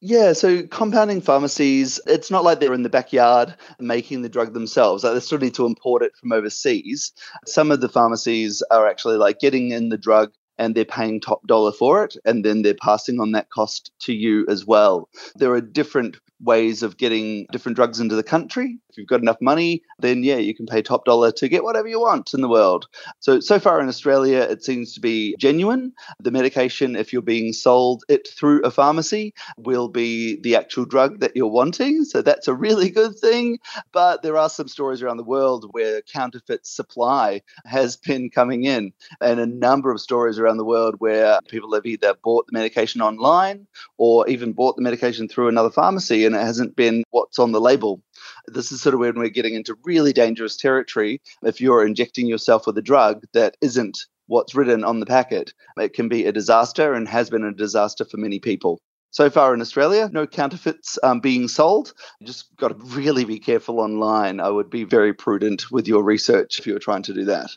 Yeah, 0.00 0.32
so 0.32 0.66
compounding 0.66 1.20
pharmacies, 1.20 2.00
it's 2.08 2.32
not 2.32 2.42
like 2.42 2.58
they're 2.58 2.74
in 2.74 2.82
the 2.82 2.88
backyard 2.88 3.54
making 3.78 4.22
the 4.22 4.28
drug 4.28 4.54
themselves. 4.54 5.04
Like 5.04 5.14
they 5.14 5.20
still 5.20 5.38
need 5.38 5.54
to 5.54 5.66
import 5.66 6.02
it 6.02 6.16
from 6.16 6.32
overseas. 6.32 7.12
Some 7.46 7.70
of 7.70 7.80
the 7.80 7.88
pharmacies 7.88 8.60
are 8.72 8.88
actually 8.88 9.16
like 9.16 9.38
getting 9.38 9.70
in 9.70 9.90
the 9.90 9.96
drug 9.96 10.32
and 10.58 10.74
they're 10.74 10.84
paying 10.84 11.20
top 11.20 11.46
dollar 11.46 11.70
for 11.70 12.02
it, 12.02 12.16
and 12.24 12.44
then 12.44 12.62
they're 12.62 12.74
passing 12.74 13.20
on 13.20 13.30
that 13.32 13.50
cost 13.50 13.92
to 14.00 14.12
you 14.12 14.46
as 14.48 14.66
well. 14.66 15.08
There 15.36 15.52
are 15.52 15.60
different 15.60 16.16
ways 16.44 16.82
of 16.82 16.96
getting 16.96 17.46
different 17.50 17.76
drugs 17.76 18.00
into 18.00 18.14
the 18.14 18.22
country. 18.22 18.78
If 18.90 18.98
you've 18.98 19.08
got 19.08 19.22
enough 19.22 19.40
money, 19.40 19.82
then 19.98 20.22
yeah, 20.22 20.36
you 20.36 20.54
can 20.54 20.66
pay 20.66 20.82
top 20.82 21.04
dollar 21.04 21.32
to 21.32 21.48
get 21.48 21.64
whatever 21.64 21.88
you 21.88 22.00
want 22.00 22.34
in 22.34 22.42
the 22.42 22.48
world. 22.48 22.86
So, 23.18 23.40
so 23.40 23.58
far 23.58 23.80
in 23.80 23.88
Australia, 23.88 24.38
it 24.38 24.62
seems 24.62 24.94
to 24.94 25.00
be 25.00 25.34
genuine. 25.38 25.92
The 26.20 26.30
medication, 26.30 26.94
if 26.94 27.12
you're 27.12 27.22
being 27.22 27.52
sold 27.52 28.04
it 28.08 28.28
through 28.28 28.62
a 28.62 28.70
pharmacy, 28.70 29.34
will 29.56 29.88
be 29.88 30.40
the 30.40 30.56
actual 30.56 30.84
drug 30.84 31.20
that 31.20 31.34
you're 31.34 31.48
wanting. 31.48 32.04
So, 32.04 32.22
that's 32.22 32.46
a 32.46 32.54
really 32.54 32.90
good 32.90 33.18
thing. 33.18 33.58
But 33.92 34.22
there 34.22 34.36
are 34.36 34.50
some 34.50 34.68
stories 34.68 35.02
around 35.02 35.16
the 35.16 35.24
world 35.24 35.68
where 35.72 36.02
counterfeit 36.02 36.66
supply 36.66 37.42
has 37.64 37.96
been 37.96 38.30
coming 38.30 38.64
in, 38.64 38.92
and 39.20 39.40
a 39.40 39.46
number 39.46 39.90
of 39.90 40.00
stories 40.00 40.38
around 40.38 40.58
the 40.58 40.64
world 40.64 40.96
where 40.98 41.40
people 41.48 41.74
have 41.74 41.86
either 41.86 42.14
bought 42.22 42.46
the 42.46 42.52
medication 42.52 43.00
online 43.00 43.66
or 43.98 44.28
even 44.28 44.52
bought 44.52 44.76
the 44.76 44.82
medication 44.82 45.28
through 45.28 45.48
another 45.48 45.70
pharmacy 45.70 46.24
and 46.24 46.33
it 46.34 46.42
hasn't 46.42 46.76
been 46.76 47.04
what's 47.10 47.38
on 47.38 47.52
the 47.52 47.60
label. 47.60 48.02
This 48.46 48.72
is 48.72 48.80
sort 48.80 48.94
of 48.94 49.00
when 49.00 49.18
we're 49.18 49.28
getting 49.28 49.54
into 49.54 49.76
really 49.84 50.12
dangerous 50.12 50.56
territory. 50.56 51.20
If 51.42 51.60
you're 51.60 51.86
injecting 51.86 52.26
yourself 52.26 52.66
with 52.66 52.78
a 52.78 52.82
drug 52.82 53.24
that 53.32 53.56
isn't 53.60 53.98
what's 54.26 54.54
written 54.54 54.84
on 54.84 55.00
the 55.00 55.06
packet, 55.06 55.52
it 55.76 55.92
can 55.92 56.08
be 56.08 56.24
a 56.26 56.32
disaster 56.32 56.94
and 56.94 57.08
has 57.08 57.30
been 57.30 57.44
a 57.44 57.52
disaster 57.52 58.04
for 58.04 58.16
many 58.16 58.38
people. 58.38 58.80
So 59.10 59.30
far 59.30 59.54
in 59.54 59.60
Australia, 59.60 60.10
no 60.12 60.26
counterfeits 60.26 60.98
um, 61.04 61.20
being 61.20 61.46
sold. 61.46 61.94
You 62.18 62.26
just 62.26 62.54
got 62.56 62.68
to 62.68 62.74
really 62.74 63.24
be 63.24 63.38
careful 63.38 63.78
online. 63.78 64.40
I 64.40 64.50
would 64.50 64.70
be 64.70 64.82
very 64.82 65.14
prudent 65.14 65.70
with 65.70 65.86
your 65.86 66.02
research 66.02 66.58
if 66.58 66.66
you're 66.66 66.80
trying 66.80 67.02
to 67.04 67.14
do 67.14 67.24
that. 67.26 67.50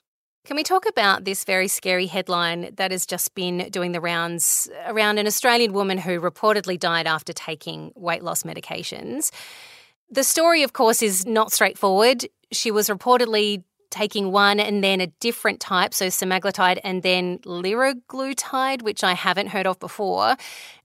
Can 0.47 0.55
we 0.55 0.63
talk 0.63 0.85
about 0.87 1.25
this 1.25 1.43
very 1.43 1.67
scary 1.67 2.05
headline 2.05 2.73
that 2.77 2.91
has 2.91 3.05
just 3.05 3.35
been 3.35 3.67
doing 3.69 3.91
the 3.91 3.99
rounds 3.99 4.69
around 4.85 5.17
an 5.17 5.27
Australian 5.27 5.73
woman 5.73 5.97
who 5.97 6.21
reportedly 6.21 6.79
died 6.79 7.05
after 7.05 7.33
taking 7.33 7.91
weight 7.95 8.23
loss 8.23 8.43
medications? 8.43 9.29
The 10.09 10.23
story, 10.23 10.63
of 10.63 10.71
course, 10.71 11.01
is 11.01 11.25
not 11.25 11.51
straightforward. 11.51 12.25
She 12.53 12.71
was 12.71 12.87
reportedly 12.87 13.65
taking 13.89 14.31
one 14.31 14.61
and 14.61 14.81
then 14.81 15.01
a 15.01 15.07
different 15.19 15.59
type, 15.59 15.93
so 15.93 16.07
semaglutide 16.07 16.79
and 16.81 17.03
then 17.03 17.39
liraglutide, 17.39 18.83
which 18.83 19.03
I 19.03 19.15
haven't 19.15 19.47
heard 19.47 19.67
of 19.67 19.81
before, 19.81 20.37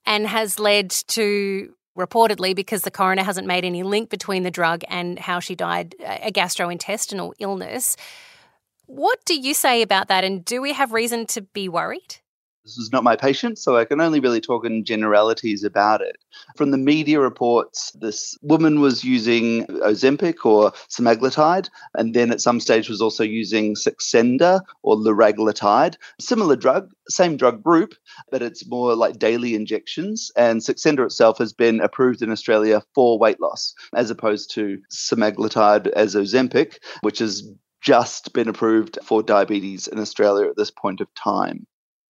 and 0.04 0.26
has 0.26 0.58
led 0.58 0.90
to 0.90 1.72
reportedly 1.96 2.56
because 2.56 2.82
the 2.82 2.90
coroner 2.90 3.22
hasn't 3.22 3.46
made 3.46 3.64
any 3.64 3.84
link 3.84 4.10
between 4.10 4.42
the 4.42 4.50
drug 4.50 4.82
and 4.88 5.20
how 5.20 5.38
she 5.38 5.54
died 5.54 5.94
a 6.00 6.32
gastrointestinal 6.32 7.34
illness. 7.38 7.96
What 8.94 9.24
do 9.24 9.40
you 9.40 9.54
say 9.54 9.80
about 9.80 10.08
that? 10.08 10.22
And 10.22 10.44
do 10.44 10.60
we 10.60 10.74
have 10.74 10.92
reason 10.92 11.24
to 11.28 11.40
be 11.40 11.66
worried? 11.66 12.16
This 12.62 12.76
is 12.76 12.92
not 12.92 13.02
my 13.02 13.16
patient, 13.16 13.58
so 13.58 13.78
I 13.78 13.86
can 13.86 14.02
only 14.02 14.20
really 14.20 14.40
talk 14.42 14.66
in 14.66 14.84
generalities 14.84 15.64
about 15.64 16.02
it. 16.02 16.18
From 16.56 16.72
the 16.72 16.76
media 16.76 17.18
reports, 17.18 17.90
this 17.92 18.36
woman 18.42 18.82
was 18.82 19.02
using 19.02 19.66
Ozempic 19.66 20.44
or 20.44 20.72
semaglutide, 20.90 21.70
and 21.94 22.14
then 22.14 22.30
at 22.30 22.42
some 22.42 22.60
stage 22.60 22.90
was 22.90 23.00
also 23.00 23.24
using 23.24 23.76
Saxenda 23.76 24.60
or 24.82 24.96
liraglutide. 24.96 25.96
Similar 26.20 26.56
drug, 26.56 26.90
same 27.08 27.38
drug 27.38 27.62
group, 27.62 27.94
but 28.30 28.42
it's 28.42 28.68
more 28.68 28.94
like 28.94 29.18
daily 29.18 29.54
injections. 29.54 30.30
And 30.36 30.60
Saxenda 30.60 31.06
itself 31.06 31.38
has 31.38 31.54
been 31.54 31.80
approved 31.80 32.20
in 32.20 32.30
Australia 32.30 32.82
for 32.94 33.18
weight 33.18 33.40
loss, 33.40 33.74
as 33.96 34.10
opposed 34.10 34.50
to 34.52 34.78
semaglutide 34.92 35.86
as 35.92 36.14
Ozempic, 36.14 36.76
which 37.00 37.22
is 37.22 37.50
just 37.82 38.32
been 38.32 38.48
approved 38.48 38.98
for 39.02 39.22
diabetes 39.22 39.88
in 39.88 39.98
Australia 39.98 40.48
at 40.48 40.56
this 40.56 40.70
point 40.70 41.00
of 41.00 41.12
time. 41.14 41.66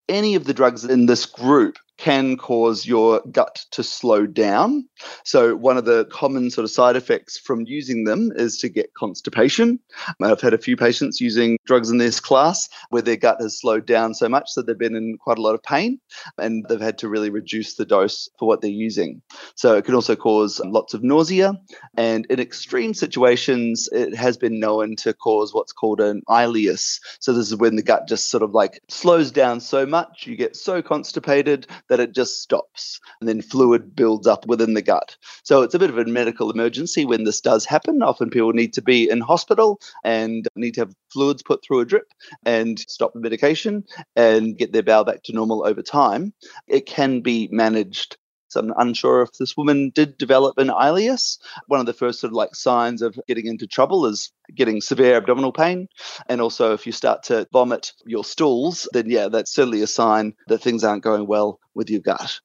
Any 0.09 0.35
of 0.35 0.45
the 0.45 0.55
drugs 0.55 0.85
in 0.85 1.07
this 1.07 1.27
group 1.27 1.79
can 2.03 2.37
cause 2.37 2.85
your 2.85 3.21
gut 3.31 3.65
to 3.71 3.85
slow 3.85 4.27
down. 4.27 4.89
So, 5.23 5.55
one 5.55 5.77
of 5.77 5.85
the 5.85 6.05
common 6.07 6.51
sort 6.51 6.65
of 6.65 6.71
side 6.73 6.97
effects 6.97 7.39
from 7.39 7.65
using 7.65 8.03
them 8.03 8.33
is 8.35 8.59
to 8.59 8.69
get 8.69 8.95
constipation. 8.95 9.79
I've 10.21 10.41
had 10.41 10.53
a 10.53 10.59
few 10.59 10.77
patients 10.77 11.21
using 11.21 11.59
drugs 11.65 11.91
in 11.91 11.99
this 11.99 12.19
class 12.19 12.69
where 12.91 13.03
their 13.03 13.17
gut 13.17 13.41
has 13.41 13.57
slowed 13.57 13.87
down 13.87 14.15
so 14.15 14.29
much 14.29 14.51
that 14.57 14.67
they've 14.67 14.77
been 14.77 14.97
in 14.97 15.17
quite 15.17 15.39
a 15.39 15.43
lot 15.43 15.55
of 15.55 15.63
pain 15.63 16.01
and 16.39 16.67
they've 16.69 16.81
had 16.81 16.99
to 16.99 17.09
really 17.09 17.31
reduce 17.31 17.75
the 17.75 17.85
dose 17.85 18.29
for 18.37 18.49
what 18.49 18.63
they're 18.63 18.71
using. 18.71 19.23
So, 19.55 19.77
it 19.77 19.85
can 19.85 19.95
also 19.95 20.17
cause 20.17 20.61
lots 20.65 20.95
of 20.95 21.05
nausea. 21.05 21.55
And 21.97 22.27
in 22.27 22.41
extreme 22.41 22.95
situations, 22.95 23.89
it 23.93 24.17
has 24.17 24.37
been 24.37 24.59
known 24.59 24.97
to 24.97 25.15
cause 25.15 25.55
what's 25.55 25.73
called 25.73 26.01
an 26.01 26.23
ileus. 26.29 26.99
So, 27.21 27.33
this 27.33 27.47
is 27.47 27.57
when 27.57 27.77
the 27.77 27.83
gut 27.83 28.09
just 28.09 28.29
sort 28.29 28.43
of 28.43 28.55
like 28.55 28.81
slows 28.89 29.31
down 29.31 29.61
so 29.61 29.87
much, 29.87 30.27
you 30.27 30.35
get 30.35 30.57
so 30.57 30.83
constipated 30.83 31.69
that 31.93 32.01
it 32.01 32.15
just 32.15 32.41
stops 32.41 32.99
and 33.21 33.29
then 33.29 33.43
fluid 33.43 33.95
builds 33.95 34.27
up 34.27 34.47
within 34.47 34.73
the 34.73 34.81
gut. 34.81 35.15
So 35.43 35.61
it's 35.61 35.75
a 35.75 35.79
bit 35.79 35.91
of 35.91 35.99
a 35.99 36.07
medical 36.07 36.51
emergency 36.51 37.05
when 37.05 37.25
this 37.25 37.39
does 37.39 37.67
happen. 37.67 38.03
Often 38.03 38.31
people 38.31 38.55
need 38.55 38.73
to 38.73 38.81
be 38.81 39.11
in 39.11 39.21
hospital 39.21 39.79
and 40.03 40.49
need 40.57 40.73
to 40.77 40.81
have 40.81 40.95
fluids 41.11 41.43
put 41.43 41.63
through 41.63 41.81
a 41.81 41.85
drip 41.85 42.11
and 42.47 42.79
stop 42.79 43.13
the 43.13 43.21
medication 43.21 43.85
and 44.17 44.57
get 44.57 44.73
their 44.73 44.83
bowel 44.83 45.05
back 45.05 45.23
to 45.25 45.35
normal 45.35 45.67
over 45.67 45.83
time. 45.83 46.33
It 46.67 46.87
can 46.87 47.21
be 47.21 47.51
managed 47.53 48.17
so 48.53 48.61
I'm 48.61 48.73
unsure 48.77 49.23
if 49.23 49.33
this 49.33 49.57
woman 49.57 49.91
did 49.95 50.19
develop 50.19 50.59
an 50.59 50.69
ileus. 50.69 51.39
One 51.67 51.81
of 51.81 51.87
the 51.87 51.93
first 51.93 52.21
sort 52.21 52.33
of 52.33 52.37
like 52.37 52.55
signs 52.55 53.03
of 53.03 53.19
getting 53.27 53.47
into 53.47 53.67
trouble 53.67 54.07
is 54.07 54.31
getting 54.55 54.81
severe 54.81 55.17
abdominal 55.17 55.53
pain. 55.53 55.89
And 56.29 56.41
also 56.41 56.73
if 56.75 56.87
you 56.87 56.93
start 56.93 57.23
to 57.25 57.47
vomit 57.53 57.93
your 58.05 58.25
stools, 58.25 58.89
then 58.93 59.09
yeah, 59.09 59.29
that's 59.29 59.53
certainly 59.53 59.83
a 59.83 59.87
sign 59.87 60.35
that 60.49 60.59
things 60.59 60.85
aren't 60.85 61.03
going 61.03 61.27
well 61.27 61.61
with 61.75 61.89
your 61.89 62.01
gut. 62.01 62.41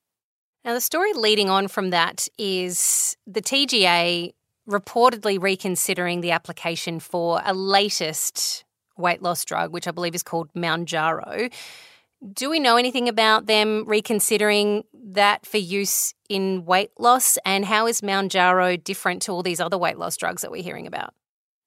Now, 0.64 0.74
the 0.74 0.82
story 0.82 1.14
leading 1.14 1.50
on 1.50 1.68
from 1.68 1.92
that 1.92 2.28
is 2.38 3.16
the 3.26 3.42
TGA 3.42 4.34
reportedly 4.70 5.42
reconsidering 5.42 6.22
the 6.22 6.32
application 6.32 7.00
for 7.00 7.42
a 7.46 7.54
latest 7.54 8.66
weight 8.98 9.22
loss 9.22 9.46
drug, 9.46 9.72
which 9.72 9.88
I 9.88 9.92
believe 9.92 10.16
is 10.16 10.24
called 10.24 10.50
Mounjaro. 10.54 11.52
Do 12.34 12.50
we 12.50 12.60
know 12.60 12.78
anything 12.78 13.08
about 13.08 13.46
them 13.46 13.86
reconsidering 13.86 14.84
that 15.12 15.46
for 15.46 15.58
use 15.58 16.14
in 16.30 16.66
weight 16.66 16.92
loss? 16.98 17.38
And 17.46 17.64
how 17.66 17.88
is 17.88 18.02
Mounjaro 18.02 18.84
different 18.84 19.22
to 19.24 19.32
all 19.32 19.44
these 19.44 19.60
other 19.60 19.78
weight 19.78 19.98
loss 19.98 20.18
drugs 20.18 20.42
that 20.42 20.52
we're 20.52 20.64
hearing 20.64 20.88
about? 20.88 21.14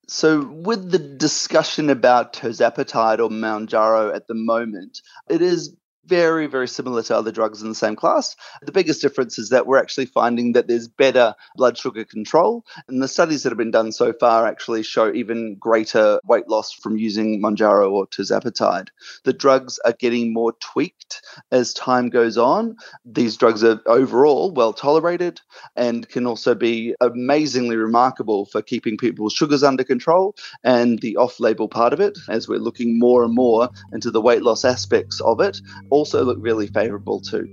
So, 0.08 0.44
with 0.46 0.90
the 0.90 0.98
discussion 0.98 1.88
about 1.88 2.32
tirzepatide 2.32 3.20
or 3.20 3.28
Mounjaro 3.28 4.12
at 4.14 4.26
the 4.26 4.34
moment, 4.34 5.02
it 5.28 5.40
is 5.40 5.76
very, 6.10 6.48
very 6.48 6.66
similar 6.66 7.04
to 7.04 7.16
other 7.16 7.30
drugs 7.30 7.62
in 7.62 7.68
the 7.68 7.74
same 7.74 7.94
class. 7.94 8.34
The 8.62 8.72
biggest 8.72 9.00
difference 9.00 9.38
is 9.38 9.48
that 9.50 9.68
we're 9.68 9.78
actually 9.78 10.06
finding 10.06 10.52
that 10.52 10.66
there's 10.66 10.88
better 10.88 11.36
blood 11.54 11.78
sugar 11.78 12.04
control. 12.04 12.66
And 12.88 13.00
the 13.00 13.06
studies 13.06 13.44
that 13.44 13.50
have 13.50 13.58
been 13.58 13.70
done 13.70 13.92
so 13.92 14.12
far 14.12 14.44
actually 14.44 14.82
show 14.82 15.12
even 15.14 15.54
greater 15.54 16.18
weight 16.24 16.48
loss 16.48 16.72
from 16.72 16.98
using 16.98 17.40
Mounjaro 17.40 17.92
or 17.92 18.08
tirzepatide. 18.08 18.88
The 19.22 19.32
drugs 19.32 19.78
are 19.84 19.92
getting 19.92 20.32
more 20.32 20.52
tweaked 20.60 21.22
as 21.52 21.72
time 21.72 22.10
goes 22.10 22.36
on. 22.36 22.76
These 23.04 23.36
drugs 23.36 23.62
are 23.62 23.80
overall 23.86 24.52
well 24.52 24.72
tolerated 24.72 25.40
and 25.76 26.08
can 26.08 26.26
also 26.26 26.56
be 26.56 26.96
amazingly 27.00 27.76
remarkable 27.76 28.46
for 28.46 28.62
keeping 28.62 28.96
people's 28.96 29.32
sugars 29.32 29.62
under 29.62 29.84
control 29.84 30.34
and 30.64 30.98
the 31.00 31.16
off 31.16 31.38
label 31.38 31.68
part 31.68 31.92
of 31.92 32.00
it, 32.00 32.18
as 32.28 32.48
we're 32.48 32.58
looking 32.58 32.98
more 32.98 33.22
and 33.22 33.32
more 33.32 33.68
into 33.92 34.10
the 34.10 34.20
weight 34.20 34.42
loss 34.42 34.64
aspects 34.64 35.20
of 35.20 35.40
it, 35.40 35.60
also 36.00 36.24
look 36.24 36.38
really 36.40 36.66
favorable 36.66 37.20
too. 37.20 37.46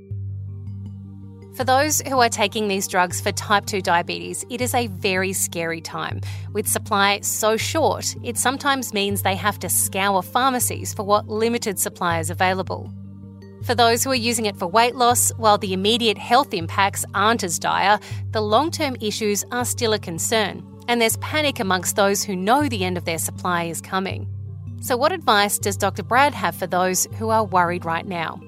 For 1.57 1.65
those 1.65 2.01
who 2.07 2.19
are 2.19 2.29
taking 2.29 2.67
these 2.67 2.87
drugs 2.87 3.19
for 3.19 3.31
type 3.31 3.65
2 3.65 3.81
diabetes, 3.81 4.45
it 4.49 4.61
is 4.61 4.73
a 4.73 4.87
very 4.87 5.33
scary 5.33 5.81
time. 5.81 6.21
With 6.53 6.67
supply 6.67 7.19
so 7.21 7.57
short, 7.57 8.15
it 8.23 8.37
sometimes 8.37 8.93
means 8.93 9.21
they 9.21 9.35
have 9.35 9.59
to 9.59 9.69
scour 9.69 10.21
pharmacies 10.21 10.93
for 10.93 11.03
what 11.03 11.27
limited 11.27 11.77
supply 11.79 12.19
is 12.19 12.29
available. 12.29 12.93
For 13.63 13.75
those 13.75 14.03
who 14.03 14.11
are 14.11 14.25
using 14.29 14.45
it 14.45 14.55
for 14.55 14.67
weight 14.67 14.95
loss, 14.95 15.31
while 15.37 15.57
the 15.57 15.73
immediate 15.73 16.17
health 16.17 16.53
impacts 16.53 17.03
aren't 17.13 17.43
as 17.43 17.59
dire, 17.59 17.99
the 18.31 18.41
long 18.41 18.71
term 18.71 18.95
issues 19.01 19.43
are 19.51 19.65
still 19.65 19.93
a 19.93 19.99
concern, 19.99 20.63
and 20.87 21.01
there's 21.01 21.17
panic 21.17 21.59
amongst 21.59 21.95
those 21.95 22.23
who 22.23 22.35
know 22.35 22.69
the 22.69 22.85
end 22.85 22.97
of 22.97 23.05
their 23.05 23.17
supply 23.17 23.63
is 23.63 23.81
coming. 23.81 24.29
So, 24.81 24.95
what 24.95 25.11
advice 25.11 25.57
does 25.57 25.77
Dr. 25.77 26.03
Brad 26.03 26.33
have 26.33 26.55
for 26.55 26.67
those 26.67 27.07
who 27.17 27.29
are 27.29 27.43
worried 27.43 27.85
right 27.85 28.05
now? 28.05 28.39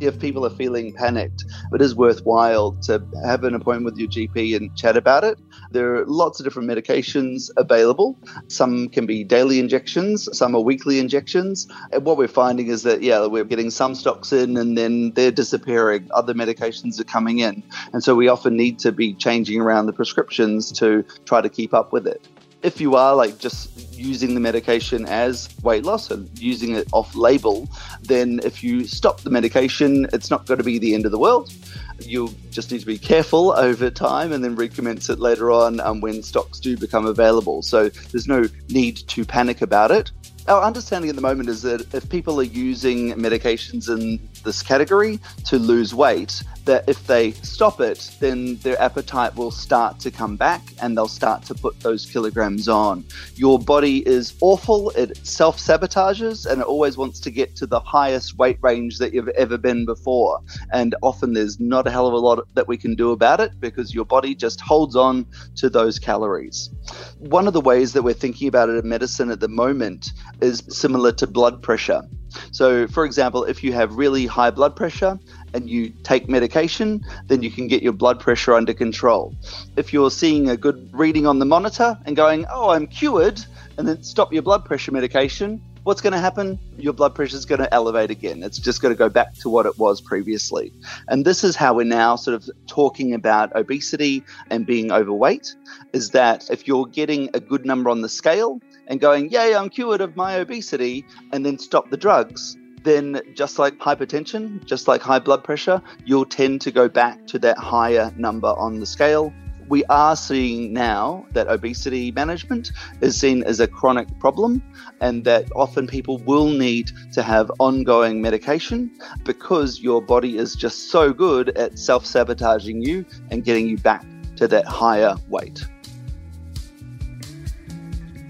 if 0.00 0.18
people 0.18 0.44
are 0.44 0.50
feeling 0.50 0.92
panicked, 0.92 1.44
it 1.72 1.80
is 1.80 1.94
worthwhile 1.94 2.72
to 2.82 3.02
have 3.24 3.44
an 3.44 3.54
appointment 3.54 3.84
with 3.84 3.98
your 3.98 4.08
GP 4.08 4.56
and 4.56 4.74
chat 4.76 4.96
about 4.96 5.24
it. 5.24 5.38
There 5.70 5.96
are 5.96 6.06
lots 6.06 6.40
of 6.40 6.44
different 6.44 6.68
medications 6.68 7.50
available. 7.56 8.18
Some 8.48 8.88
can 8.88 9.06
be 9.06 9.24
daily 9.24 9.58
injections, 9.58 10.28
some 10.36 10.54
are 10.54 10.60
weekly 10.60 10.98
injections. 10.98 11.66
And 11.92 12.04
what 12.04 12.16
we're 12.16 12.28
finding 12.28 12.68
is 12.68 12.82
that, 12.82 13.02
yeah, 13.02 13.26
we're 13.26 13.44
getting 13.44 13.70
some 13.70 13.94
stocks 13.94 14.32
in 14.32 14.56
and 14.56 14.76
then 14.76 15.12
they're 15.12 15.30
disappearing. 15.30 16.08
Other 16.12 16.34
medications 16.34 17.00
are 17.00 17.04
coming 17.04 17.38
in. 17.38 17.62
And 17.92 18.02
so 18.02 18.14
we 18.14 18.28
often 18.28 18.56
need 18.56 18.78
to 18.80 18.92
be 18.92 19.14
changing 19.14 19.60
around 19.60 19.86
the 19.86 19.92
prescriptions 19.92 20.72
to 20.72 21.04
try 21.24 21.40
to 21.40 21.48
keep 21.48 21.72
up 21.72 21.92
with 21.92 22.06
it 22.06 22.26
if 22.64 22.80
you 22.80 22.96
are 22.96 23.14
like 23.14 23.38
just 23.38 23.70
using 23.92 24.32
the 24.32 24.40
medication 24.40 25.04
as 25.04 25.50
weight 25.62 25.84
loss 25.84 26.10
and 26.10 26.28
using 26.38 26.74
it 26.74 26.88
off 26.92 27.14
label, 27.14 27.68
then 28.02 28.40
if 28.42 28.64
you 28.64 28.86
stop 28.86 29.20
the 29.20 29.30
medication, 29.30 30.06
it's 30.14 30.30
not 30.30 30.46
going 30.46 30.56
to 30.56 30.64
be 30.64 30.78
the 30.78 30.94
end 30.94 31.04
of 31.04 31.12
the 31.12 31.18
world. 31.18 31.52
You'll 32.00 32.32
just 32.50 32.72
need 32.72 32.80
to 32.80 32.86
be 32.86 32.96
careful 32.96 33.52
over 33.52 33.90
time 33.90 34.32
and 34.32 34.42
then 34.42 34.56
recommence 34.56 35.10
it 35.10 35.20
later 35.20 35.52
on 35.52 35.78
um, 35.80 36.00
when 36.00 36.22
stocks 36.22 36.58
do 36.58 36.74
become 36.76 37.04
available. 37.04 37.60
So 37.60 37.90
there's 37.90 38.26
no 38.26 38.44
need 38.70 38.96
to 39.08 39.26
panic 39.26 39.60
about 39.60 39.90
it. 39.90 40.10
Our 40.48 40.62
understanding 40.62 41.10
at 41.10 41.16
the 41.16 41.22
moment 41.22 41.50
is 41.50 41.62
that 41.62 41.92
if 41.94 42.08
people 42.08 42.40
are 42.40 42.44
using 42.44 43.12
medications 43.12 43.94
in 43.94 44.26
this 44.42 44.62
category 44.62 45.20
to 45.44 45.58
lose 45.58 45.94
weight, 45.94 46.42
that 46.64 46.88
if 46.88 47.06
they 47.06 47.32
stop 47.32 47.80
it, 47.80 48.10
then 48.20 48.56
their 48.56 48.80
appetite 48.80 49.34
will 49.36 49.50
start 49.50 49.98
to 50.00 50.10
come 50.10 50.36
back 50.36 50.62
and 50.80 50.96
they'll 50.96 51.08
start 51.08 51.42
to 51.44 51.54
put 51.54 51.78
those 51.80 52.06
kilograms 52.06 52.68
on. 52.68 53.04
Your 53.36 53.58
body 53.58 54.06
is 54.06 54.34
awful, 54.40 54.90
it 54.90 55.16
self 55.26 55.58
sabotages 55.58 56.46
and 56.46 56.60
it 56.60 56.66
always 56.66 56.96
wants 56.96 57.20
to 57.20 57.30
get 57.30 57.54
to 57.56 57.66
the 57.66 57.80
highest 57.80 58.38
weight 58.38 58.58
range 58.62 58.98
that 58.98 59.12
you've 59.12 59.28
ever 59.28 59.58
been 59.58 59.84
before. 59.84 60.40
And 60.72 60.94
often 61.02 61.34
there's 61.34 61.60
not 61.60 61.86
a 61.86 61.90
hell 61.90 62.06
of 62.06 62.14
a 62.14 62.18
lot 62.18 62.46
that 62.54 62.68
we 62.68 62.76
can 62.76 62.94
do 62.94 63.10
about 63.10 63.40
it 63.40 63.52
because 63.60 63.94
your 63.94 64.04
body 64.04 64.34
just 64.34 64.60
holds 64.60 64.96
on 64.96 65.26
to 65.56 65.68
those 65.68 65.98
calories. 65.98 66.70
One 67.18 67.46
of 67.46 67.52
the 67.52 67.60
ways 67.60 67.92
that 67.92 68.02
we're 68.02 68.14
thinking 68.14 68.48
about 68.48 68.68
it 68.68 68.76
in 68.82 68.88
medicine 68.88 69.30
at 69.30 69.40
the 69.40 69.48
moment 69.48 70.12
is 70.40 70.62
similar 70.68 71.12
to 71.12 71.26
blood 71.26 71.62
pressure. 71.62 72.02
So, 72.50 72.86
for 72.88 73.04
example, 73.04 73.44
if 73.44 73.62
you 73.62 73.72
have 73.72 73.94
really 73.94 74.26
high 74.26 74.50
blood 74.50 74.74
pressure 74.76 75.18
and 75.54 75.70
you 75.70 75.90
take 76.02 76.28
medication, 76.28 77.02
then 77.28 77.42
you 77.42 77.50
can 77.50 77.68
get 77.68 77.82
your 77.82 77.92
blood 77.92 78.20
pressure 78.20 78.52
under 78.54 78.74
control. 78.74 79.34
If 79.76 79.92
you're 79.92 80.10
seeing 80.10 80.50
a 80.50 80.56
good 80.56 80.90
reading 80.92 81.26
on 81.26 81.38
the 81.38 81.46
monitor 81.46 81.98
and 82.04 82.16
going, 82.16 82.44
oh, 82.50 82.70
I'm 82.70 82.86
cured, 82.86 83.40
and 83.78 83.88
then 83.88 84.02
stop 84.02 84.32
your 84.32 84.42
blood 84.42 84.64
pressure 84.64 84.92
medication, 84.92 85.62
what's 85.84 86.00
going 86.00 86.12
to 86.12 86.18
happen? 86.18 86.58
Your 86.78 86.92
blood 86.92 87.14
pressure 87.14 87.36
is 87.36 87.44
going 87.44 87.60
to 87.60 87.72
elevate 87.72 88.10
again. 88.10 88.42
It's 88.42 88.58
just 88.58 88.82
going 88.82 88.92
to 88.92 88.98
go 88.98 89.08
back 89.08 89.34
to 89.34 89.48
what 89.48 89.66
it 89.66 89.78
was 89.78 90.00
previously. 90.00 90.72
And 91.08 91.24
this 91.24 91.44
is 91.44 91.56
how 91.56 91.74
we're 91.74 91.84
now 91.84 92.16
sort 92.16 92.34
of 92.34 92.50
talking 92.66 93.14
about 93.14 93.54
obesity 93.54 94.24
and 94.50 94.66
being 94.66 94.90
overweight 94.90 95.54
is 95.92 96.10
that 96.10 96.50
if 96.50 96.66
you're 96.66 96.86
getting 96.86 97.30
a 97.34 97.40
good 97.40 97.64
number 97.64 97.90
on 97.90 98.00
the 98.00 98.08
scale 98.08 98.60
and 98.86 99.00
going, 99.00 99.30
yay, 99.30 99.54
I'm 99.54 99.70
cured 99.70 100.00
of 100.00 100.16
my 100.16 100.34
obesity, 100.34 101.06
and 101.32 101.44
then 101.44 101.58
stop 101.58 101.90
the 101.90 101.96
drugs, 101.96 102.56
then 102.84 103.20
just 103.34 103.58
like 103.58 103.78
hypertension, 103.78 104.64
just 104.64 104.86
like 104.86 105.00
high 105.02 105.18
blood 105.18 105.42
pressure, 105.42 105.82
you'll 106.04 106.26
tend 106.26 106.60
to 106.62 106.70
go 106.70 106.88
back 106.88 107.26
to 107.28 107.38
that 107.40 107.58
higher 107.58 108.12
number 108.16 108.48
on 108.48 108.80
the 108.80 108.86
scale. 108.86 109.32
We 109.66 109.82
are 109.86 110.14
seeing 110.14 110.74
now 110.74 111.26
that 111.32 111.48
obesity 111.48 112.12
management 112.12 112.70
is 113.00 113.18
seen 113.18 113.42
as 113.44 113.60
a 113.60 113.66
chronic 113.66 114.18
problem, 114.20 114.62
and 115.00 115.24
that 115.24 115.48
often 115.56 115.86
people 115.86 116.18
will 116.18 116.48
need 116.48 116.90
to 117.14 117.22
have 117.22 117.50
ongoing 117.58 118.20
medication 118.20 118.90
because 119.24 119.80
your 119.80 120.02
body 120.02 120.36
is 120.36 120.54
just 120.54 120.90
so 120.90 121.14
good 121.14 121.56
at 121.56 121.78
self 121.78 122.04
sabotaging 122.04 122.82
you 122.82 123.06
and 123.30 123.42
getting 123.42 123.66
you 123.66 123.78
back 123.78 124.04
to 124.36 124.46
that 124.48 124.66
higher 124.66 125.16
weight. 125.28 125.64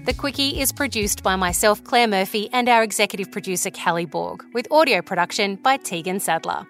The 0.05 0.13
Quicky 0.13 0.59
is 0.59 0.71
produced 0.71 1.23
by 1.23 1.35
myself, 1.35 1.83
Claire 1.83 2.07
Murphy, 2.07 2.47
and 2.53 2.69
our 2.69 2.83
executive 2.83 3.31
producer, 3.31 3.71
Kally 3.71 4.05
Borg, 4.05 4.43
with 4.53 4.67
audio 4.69 5.01
production 5.01 5.55
by 5.55 5.77
Tegan 5.77 6.19
Sadler. 6.19 6.67